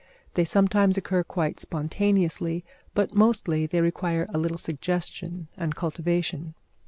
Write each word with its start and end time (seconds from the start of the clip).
They 0.33 0.45
sometimes 0.45 0.97
occur 0.97 1.23
quite 1.23 1.59
spontaneously, 1.59 2.65
but 2.95 3.13
mostly 3.13 3.67
they 3.67 3.81
require 3.81 4.25
a 4.33 4.39
little 4.39 4.57
suggestion 4.57 5.47
and 5.55 5.75
cultivation. 5.75 6.55